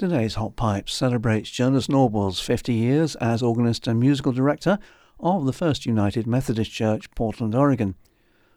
Today's 0.00 0.36
Hot 0.36 0.56
Pipes 0.56 0.94
celebrates 0.94 1.50
Jonas 1.50 1.88
Nordwall's 1.88 2.40
50 2.40 2.72
years 2.72 3.16
as 3.16 3.42
organist 3.42 3.86
and 3.86 4.00
musical 4.00 4.32
director 4.32 4.78
of 5.18 5.44
the 5.44 5.52
First 5.52 5.84
United 5.84 6.26
Methodist 6.26 6.72
Church, 6.72 7.10
Portland, 7.10 7.54
Oregon. 7.54 7.96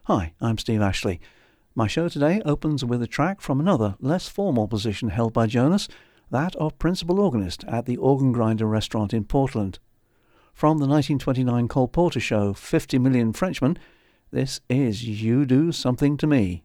Hi, 0.04 0.32
I'm 0.40 0.56
Steve 0.56 0.80
Ashley. 0.80 1.20
My 1.74 1.86
show 1.86 2.08
today 2.08 2.40
opens 2.46 2.82
with 2.82 3.02
a 3.02 3.06
track 3.06 3.42
from 3.42 3.60
another, 3.60 3.94
less 4.00 4.26
formal 4.26 4.66
position 4.66 5.10
held 5.10 5.34
by 5.34 5.44
Jonas, 5.44 5.86
that 6.30 6.56
of 6.56 6.78
principal 6.78 7.20
organist 7.20 7.62
at 7.64 7.84
the 7.84 7.98
Organ 7.98 8.32
Grinder 8.32 8.64
restaurant 8.64 9.12
in 9.12 9.24
Portland. 9.24 9.78
From 10.54 10.78
the 10.78 10.86
1929 10.86 11.68
Cole 11.68 11.88
Porter 11.88 12.20
show, 12.20 12.54
50 12.54 12.98
Million 12.98 13.34
Frenchmen, 13.34 13.76
this 14.30 14.62
is 14.70 15.04
You 15.04 15.44
Do 15.44 15.72
Something 15.72 16.16
to 16.16 16.26
Me. 16.26 16.63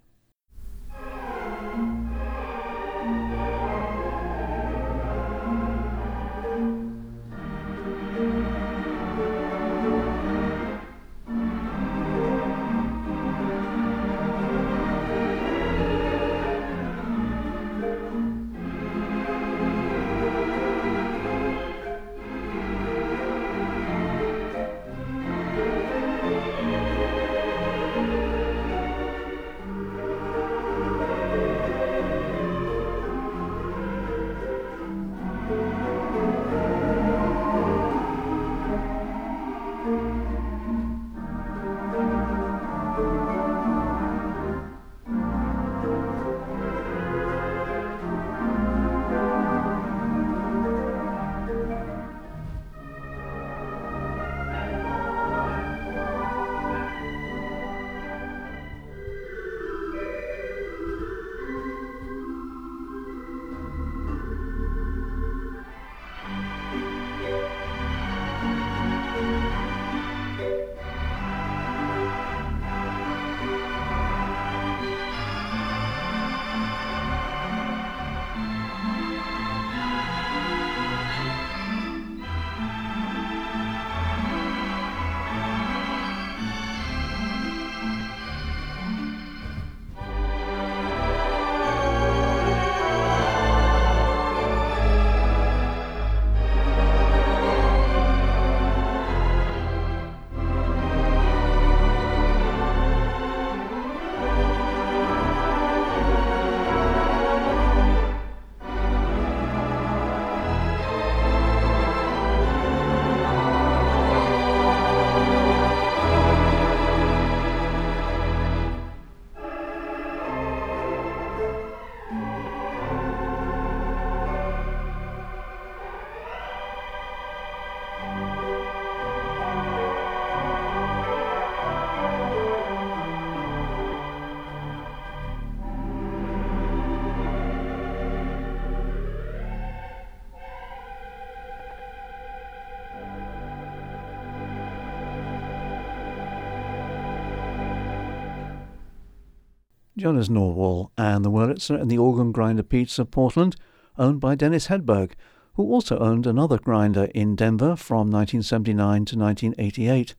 Jonas 150.00 150.30
Nordwall 150.30 150.92
and 150.98 151.26
the 151.26 151.30
Wurlitzer 151.30 151.80
and 151.80 151.92
the 151.92 151.98
Organ 151.98 152.32
Grinder 152.32 152.64
Pizza 152.64 153.04
Portland, 153.04 153.58
owned 153.98 154.22
by 154.22 154.34
Dennis 154.34 154.68
Hedberg, 154.68 155.12
who 155.56 155.64
also 155.72 156.00
owned 156.00 156.26
another 156.26 156.58
grinder 156.58 157.10
in 157.14 157.36
Denver 157.36 157.76
from 157.76 158.10
1979 158.10 159.06
to 159.06 159.18
1988. 159.18 160.16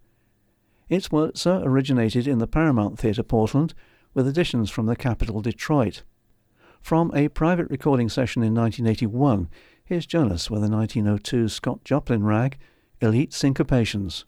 Its 0.91 1.09
Wurlitzer 1.09 1.65
originated 1.65 2.29
in 2.29 2.39
the 2.39 2.47
Paramount 2.47 2.99
Theatre 2.99 3.23
Portland, 3.23 3.73
with 4.13 4.29
additions 4.29 4.71
from 4.71 4.85
the 4.85 4.97
Capitol 4.97 5.41
Detroit. 5.41 6.03
From 6.83 7.11
a 7.15 7.29
private 7.29 7.71
recording 7.71 8.11
session 8.11 8.43
in 8.43 8.55
1981, 8.55 9.49
here's 9.83 10.05
Jonas 10.05 10.51
with 10.51 10.63
a 10.63 10.69
1902 10.69 11.49
Scott 11.49 11.85
Joplin 11.85 12.25
rag, 12.25 12.59
Elite 13.01 13.31
Syncopations. 13.31 14.25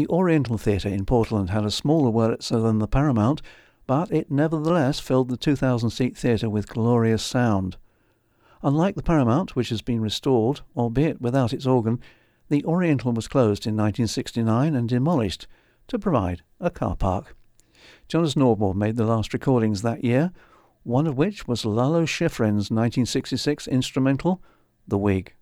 The 0.00 0.08
Oriental 0.08 0.56
Theatre 0.56 0.88
in 0.88 1.04
Portland 1.04 1.50
had 1.50 1.66
a 1.66 1.70
smaller 1.70 2.10
Wurlitzer 2.10 2.62
than 2.62 2.78
the 2.78 2.88
Paramount, 2.88 3.42
but 3.86 4.10
it 4.10 4.30
nevertheless 4.30 4.98
filled 4.98 5.28
the 5.28 5.36
2,000 5.36 5.90
seat 5.90 6.16
theatre 6.16 6.48
with 6.48 6.70
glorious 6.70 7.22
sound. 7.22 7.76
Unlike 8.62 8.94
the 8.94 9.02
Paramount, 9.02 9.54
which 9.54 9.68
has 9.68 9.82
been 9.82 10.00
restored, 10.00 10.62
albeit 10.74 11.20
without 11.20 11.52
its 11.52 11.66
organ, 11.66 12.00
the 12.48 12.64
Oriental 12.64 13.12
was 13.12 13.28
closed 13.28 13.66
in 13.66 13.76
1969 13.76 14.74
and 14.74 14.88
demolished 14.88 15.46
to 15.88 15.98
provide 15.98 16.40
a 16.58 16.70
car 16.70 16.96
park. 16.96 17.36
Jonas 18.08 18.36
Nordwall 18.36 18.74
made 18.74 18.96
the 18.96 19.04
last 19.04 19.34
recordings 19.34 19.82
that 19.82 20.02
year, 20.02 20.32
one 20.82 21.06
of 21.06 21.18
which 21.18 21.46
was 21.46 21.66
Lalo 21.66 22.06
Schifrin's 22.06 22.70
1966 22.70 23.68
instrumental, 23.68 24.42
The 24.88 24.96
Wig. 24.96 25.34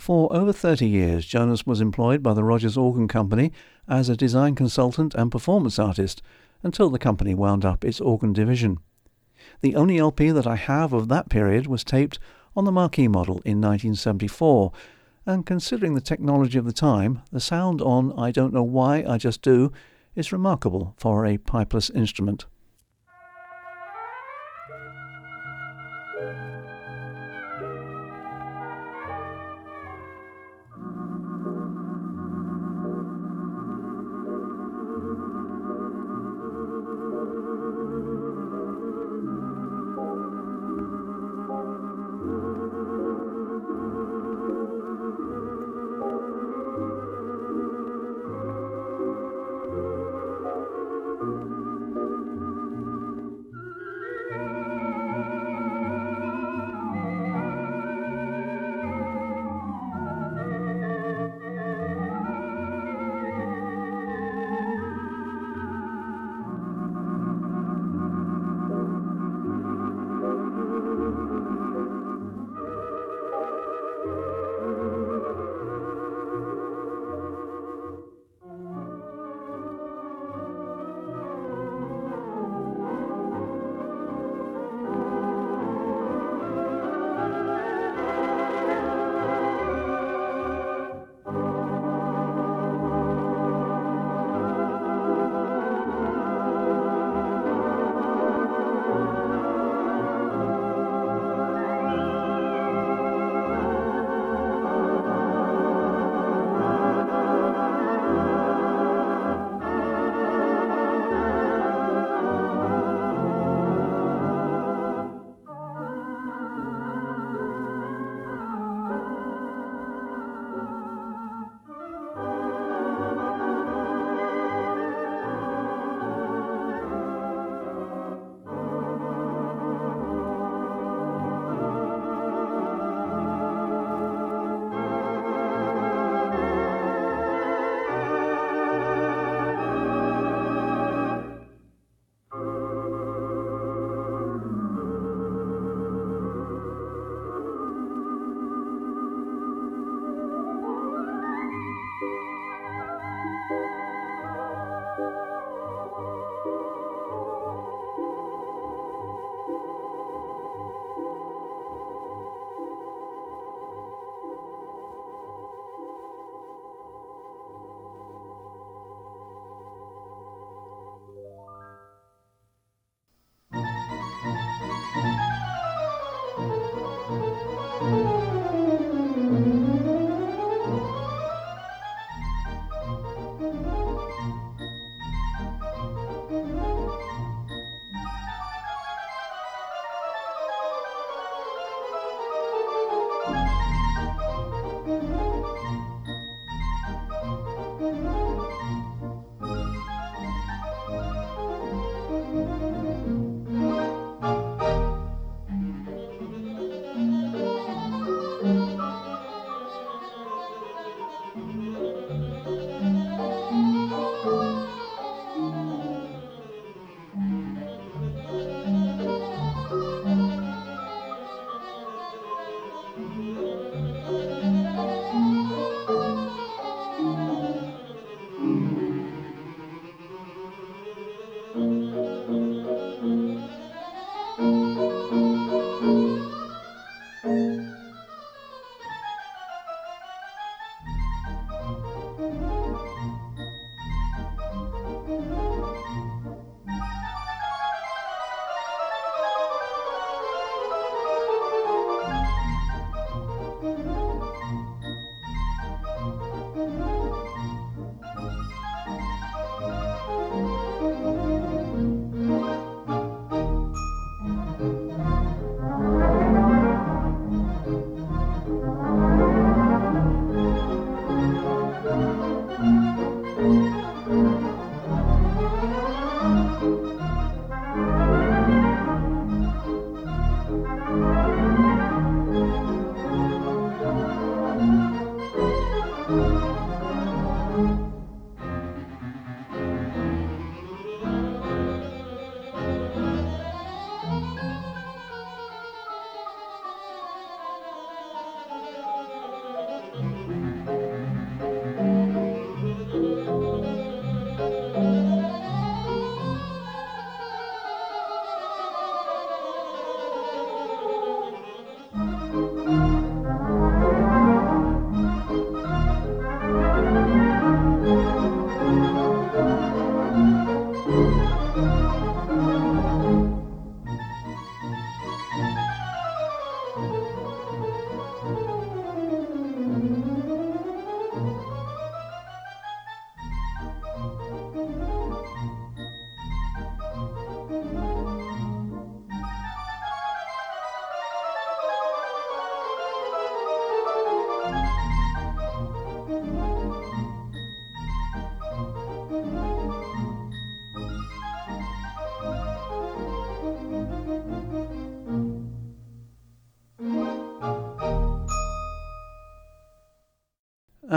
For 0.00 0.34
over 0.34 0.50
30 0.50 0.88
years, 0.88 1.26
Jonas 1.26 1.66
was 1.66 1.82
employed 1.82 2.22
by 2.22 2.32
the 2.32 2.42
Rogers 2.42 2.78
Organ 2.78 3.06
Company 3.06 3.52
as 3.86 4.08
a 4.08 4.16
design 4.16 4.54
consultant 4.54 5.14
and 5.14 5.30
performance 5.30 5.78
artist 5.78 6.22
until 6.62 6.88
the 6.88 6.98
company 6.98 7.34
wound 7.34 7.66
up 7.66 7.84
its 7.84 8.00
organ 8.00 8.32
division. 8.32 8.78
The 9.60 9.76
only 9.76 9.98
LP 9.98 10.30
that 10.30 10.46
I 10.46 10.56
have 10.56 10.94
of 10.94 11.08
that 11.08 11.28
period 11.28 11.66
was 11.66 11.84
taped 11.84 12.18
on 12.56 12.64
the 12.64 12.72
Marquis 12.72 13.08
model 13.08 13.42
in 13.44 13.60
1974, 13.60 14.72
and 15.26 15.44
considering 15.44 15.92
the 15.92 16.00
technology 16.00 16.56
of 16.56 16.64
the 16.64 16.72
time, 16.72 17.20
the 17.30 17.38
sound 17.38 17.82
on 17.82 18.18
I 18.18 18.30
Don't 18.30 18.54
Know 18.54 18.62
Why 18.62 19.04
I 19.06 19.18
Just 19.18 19.42
Do 19.42 19.70
is 20.14 20.32
remarkable 20.32 20.94
for 20.96 21.26
a 21.26 21.36
pipeless 21.36 21.90
instrument. 21.90 22.46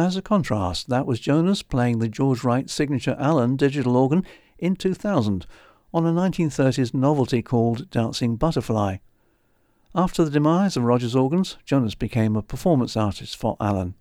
As 0.03 0.17
a 0.17 0.21
contrast, 0.21 0.89
that 0.89 1.05
was 1.05 1.21
Jonas 1.21 1.61
playing 1.63 1.99
the 1.99 2.09
George 2.09 2.43
Wright 2.43 2.69
signature 2.69 3.15
Allen 3.17 3.55
digital 3.55 3.95
organ 3.95 4.25
in 4.57 4.75
2000 4.75 5.45
on 5.93 6.05
a 6.05 6.11
1930s 6.11 6.93
novelty 6.93 7.41
called 7.41 7.89
Dancing 7.89 8.35
Butterfly. 8.35 8.97
After 9.95 10.25
the 10.25 10.29
demise 10.29 10.75
of 10.75 10.83
Rogers 10.83 11.15
organs, 11.15 11.55
Jonas 11.63 11.95
became 11.95 12.35
a 12.35 12.41
performance 12.41 12.97
artist 12.97 13.37
for 13.37 13.55
Allen. 13.61 13.95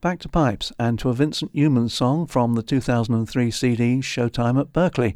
Back 0.00 0.20
to 0.20 0.28
pipes 0.30 0.72
and 0.78 0.98
to 1.00 1.10
a 1.10 1.14
Vincent 1.14 1.54
Youmans 1.54 1.90
song 1.90 2.26
from 2.26 2.54
the 2.54 2.62
2003 2.62 3.50
CD 3.50 3.98
Showtime 3.98 4.58
at 4.58 4.72
Berkeley, 4.72 5.14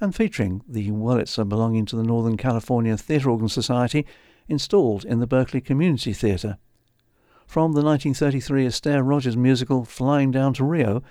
and 0.00 0.14
featuring 0.14 0.62
the 0.66 0.90
Wurlitzer 0.90 1.46
belonging 1.46 1.84
to 1.84 1.96
the 1.96 2.02
Northern 2.02 2.38
California 2.38 2.96
Theatre 2.96 3.28
Organ 3.28 3.50
Society 3.50 4.06
installed 4.48 5.04
in 5.04 5.20
the 5.20 5.26
Berkeley 5.26 5.60
Community 5.60 6.14
Theatre. 6.14 6.56
From 7.50 7.72
the 7.72 7.82
1933 7.82 8.64
Astaire 8.64 9.02
Rogers 9.04 9.36
musical 9.36 9.84
Flying 9.84 10.30
Down 10.30 10.54
to 10.54 10.64
Rio, 10.64 11.02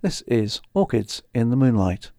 this 0.00 0.22
is 0.22 0.60
Orchids 0.74 1.22
in 1.32 1.50
the 1.50 1.56
Moonlight. 1.56 2.10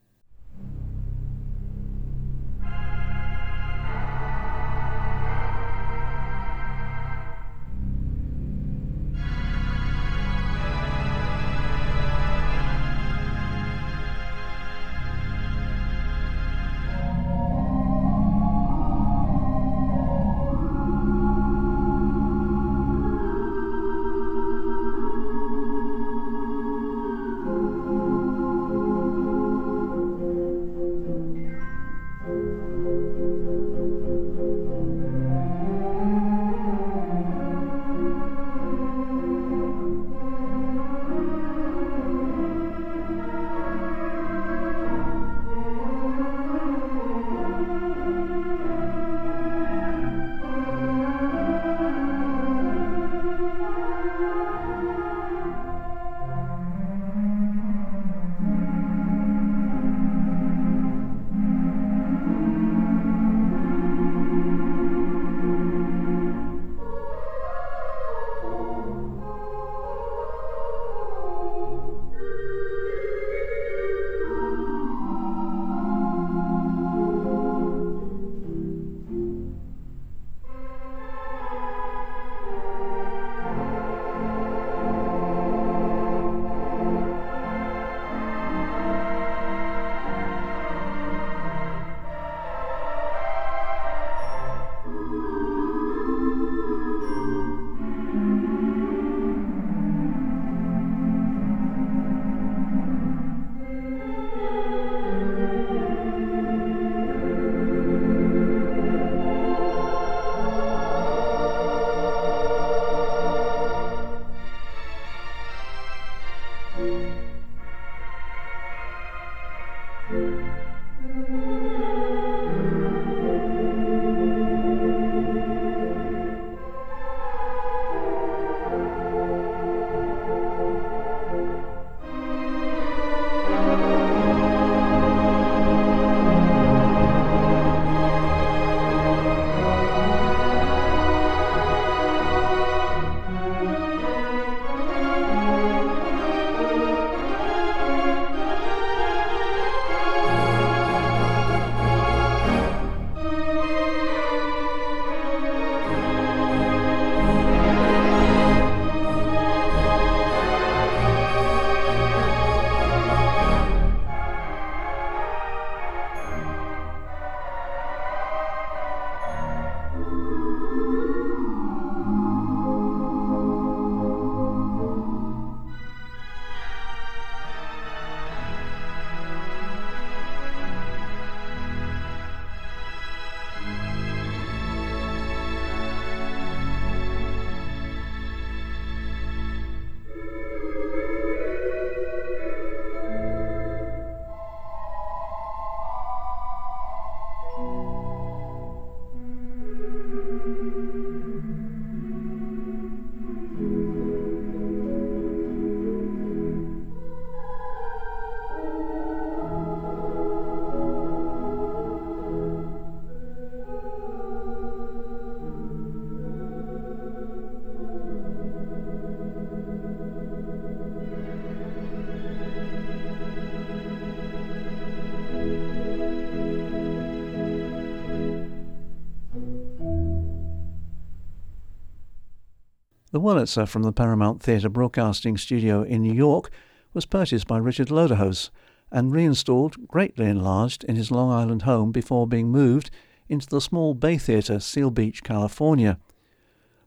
The 233.15 233.21
Wurlitzer 233.21 233.65
from 233.65 233.83
the 233.83 233.93
Paramount 233.93 234.43
Theatre 234.43 234.67
Broadcasting 234.67 235.37
Studio 235.37 235.83
in 235.83 236.01
New 236.01 236.13
York 236.13 236.51
was 236.93 237.05
purchased 237.05 237.47
by 237.47 237.59
Richard 237.59 237.87
Loderhose 237.87 238.49
and 238.91 239.13
reinstalled, 239.13 239.87
greatly 239.87 240.25
enlarged, 240.25 240.83
in 240.83 240.97
his 240.97 241.11
Long 241.11 241.31
Island 241.31 241.61
home 241.61 241.93
before 241.93 242.27
being 242.27 242.49
moved 242.49 242.91
into 243.29 243.47
the 243.47 243.61
small 243.61 243.93
Bay 243.93 244.17
Theatre, 244.17 244.59
Seal 244.59 244.91
Beach, 244.91 245.23
California. 245.23 245.97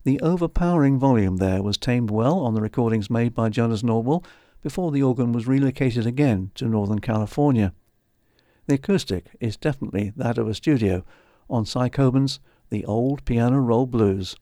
The 0.04 0.20
overpowering 0.20 0.98
volume 0.98 1.38
there 1.38 1.62
was 1.62 1.78
tamed 1.78 2.10
well 2.10 2.40
on 2.40 2.52
the 2.52 2.60
recordings 2.60 3.08
made 3.08 3.34
by 3.34 3.48
Jonas 3.48 3.82
Nordwall 3.82 4.22
before 4.62 4.92
the 4.92 5.02
organ 5.02 5.32
was 5.32 5.48
relocated 5.48 6.06
again 6.06 6.50
to 6.56 6.66
Northern 6.66 6.98
California. 6.98 7.72
The 8.66 8.74
acoustic 8.74 9.30
is 9.40 9.56
definitely 9.56 10.12
that 10.14 10.36
of 10.36 10.46
a 10.46 10.52
studio 10.52 11.06
on 11.48 11.64
Cy 11.64 11.88
Coben's 11.88 12.38
The 12.68 12.84
Old 12.84 13.24
Piano 13.24 13.56
Roll 13.56 13.86
Blues. 13.86 14.36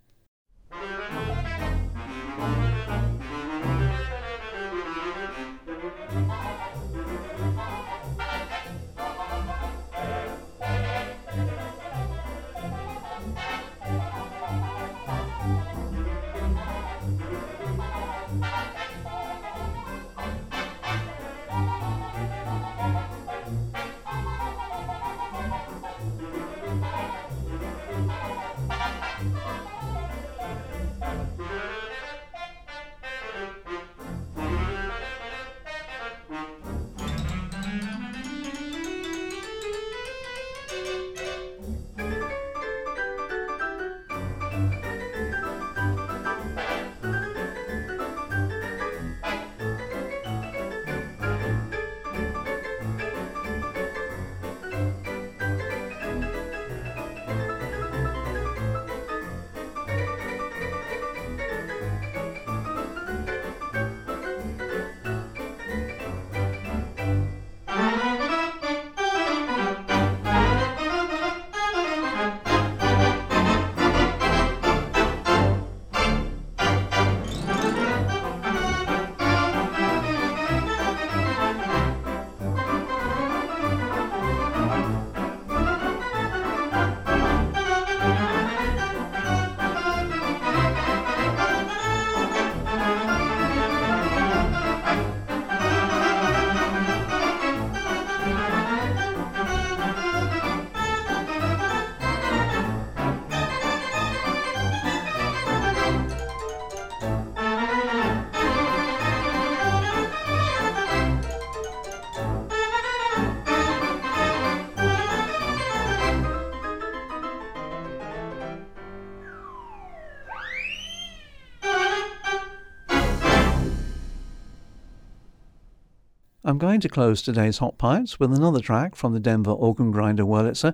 I'm 126.56 126.60
going 126.60 126.80
to 126.80 126.88
close 126.88 127.20
today's 127.20 127.58
Hot 127.58 127.76
Pipes 127.76 128.18
with 128.18 128.32
another 128.32 128.60
track 128.60 128.96
from 128.96 129.12
the 129.12 129.20
Denver 129.20 129.50
organ 129.50 129.90
grinder 129.90 130.24
Wurlitzer, 130.24 130.72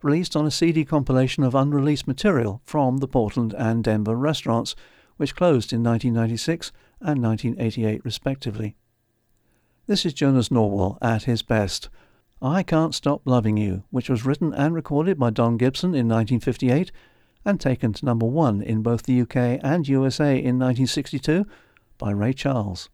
released 0.00 0.34
on 0.34 0.46
a 0.46 0.50
CD 0.50 0.86
compilation 0.86 1.42
of 1.42 1.54
unreleased 1.54 2.06
material 2.06 2.62
from 2.64 2.96
the 2.96 3.08
Portland 3.08 3.52
and 3.52 3.84
Denver 3.84 4.16
restaurants, 4.16 4.74
which 5.18 5.36
closed 5.36 5.70
in 5.70 5.82
1996 5.82 6.72
and 7.02 7.22
1988 7.22 8.02
respectively. 8.06 8.74
This 9.86 10.06
is 10.06 10.14
Jonas 10.14 10.48
Nordwall 10.48 10.96
at 11.02 11.24
his 11.24 11.42
best. 11.42 11.90
I 12.40 12.62
Can't 12.62 12.94
Stop 12.94 13.20
Loving 13.26 13.58
You, 13.58 13.84
which 13.90 14.08
was 14.08 14.24
written 14.24 14.54
and 14.54 14.74
recorded 14.74 15.18
by 15.18 15.28
Don 15.28 15.58
Gibson 15.58 15.90
in 15.90 16.08
1958 16.08 16.90
and 17.44 17.60
taken 17.60 17.92
to 17.92 18.06
number 18.06 18.24
one 18.24 18.62
in 18.62 18.80
both 18.80 19.02
the 19.02 19.20
UK 19.20 19.60
and 19.62 19.86
USA 19.88 20.38
in 20.38 20.58
1962 20.58 21.44
by 21.98 22.12
Ray 22.12 22.32
Charles. 22.32 22.88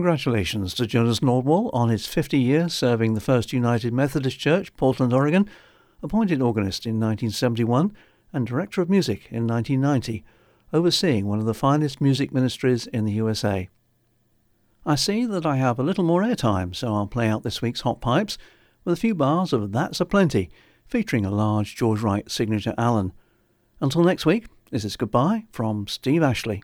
Congratulations 0.00 0.72
to 0.72 0.86
Jonas 0.86 1.20
Nordwall 1.20 1.68
on 1.74 1.90
his 1.90 2.06
50 2.06 2.38
years 2.38 2.72
serving 2.72 3.12
the 3.12 3.20
First 3.20 3.52
United 3.52 3.92
Methodist 3.92 4.38
Church, 4.38 4.74
Portland, 4.78 5.12
Oregon, 5.12 5.46
appointed 6.02 6.40
organist 6.40 6.86
in 6.86 6.92
1971 6.92 7.94
and 8.32 8.46
director 8.46 8.80
of 8.80 8.88
music 8.88 9.26
in 9.30 9.46
1990, 9.46 10.24
overseeing 10.72 11.26
one 11.26 11.38
of 11.38 11.44
the 11.44 11.52
finest 11.52 12.00
music 12.00 12.32
ministries 12.32 12.86
in 12.86 13.04
the 13.04 13.12
USA. 13.12 13.68
I 14.86 14.94
see 14.94 15.26
that 15.26 15.44
I 15.44 15.56
have 15.56 15.78
a 15.78 15.82
little 15.82 16.04
more 16.04 16.22
airtime, 16.22 16.74
so 16.74 16.94
I'll 16.94 17.06
play 17.06 17.28
out 17.28 17.42
this 17.42 17.60
week's 17.60 17.82
Hot 17.82 18.00
Pipes 18.00 18.38
with 18.86 18.94
a 18.94 19.00
few 19.00 19.14
bars 19.14 19.52
of 19.52 19.70
That's 19.70 20.00
a 20.00 20.06
Plenty, 20.06 20.48
featuring 20.86 21.26
a 21.26 21.30
large 21.30 21.76
George 21.76 22.00
Wright 22.00 22.28
signature 22.30 22.74
Allen. 22.78 23.12
Until 23.82 24.02
next 24.02 24.24
week, 24.24 24.46
this 24.70 24.86
is 24.86 24.96
goodbye 24.96 25.44
from 25.52 25.86
Steve 25.88 26.22
Ashley. 26.22 26.62